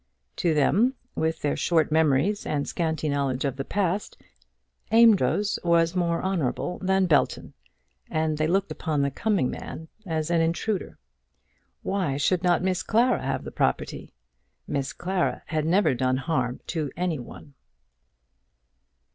To 0.37 0.55
them, 0.55 0.95
with 1.13 1.43
their 1.43 1.55
short 1.55 1.91
memories 1.91 2.43
and 2.43 2.67
scanty 2.67 3.07
knowledge 3.07 3.45
of 3.45 3.55
the 3.55 3.63
past, 3.63 4.17
Amedroz 4.91 5.59
was 5.63 5.95
more 5.95 6.23
honourable 6.23 6.79
than 6.81 7.05
Belton, 7.05 7.53
and 8.09 8.39
they 8.39 8.47
looked 8.47 8.71
upon 8.71 9.03
the 9.03 9.11
coming 9.11 9.51
man 9.51 9.89
as 10.03 10.31
an 10.31 10.41
intruder. 10.41 10.97
Why 11.83 12.17
should 12.17 12.41
not 12.41 12.63
Miss 12.63 12.81
Clara 12.81 13.21
have 13.21 13.43
the 13.43 13.51
property? 13.51 14.11
Miss 14.65 14.91
Clara 14.91 15.43
had 15.45 15.67
never 15.67 15.93
done 15.93 16.17
harm 16.17 16.61
to 16.69 16.89
any 16.97 17.19
one! 17.19 17.53